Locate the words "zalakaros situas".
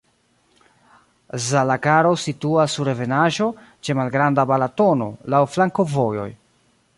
1.47-2.77